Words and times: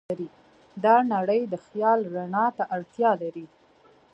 دا 0.83 0.95
نړۍ 1.13 1.41
د 1.47 1.53
خیال 1.65 1.99
رڼا 2.15 2.45
ته 2.57 2.63
اړتیا 2.75 3.11
لري. 3.21 3.45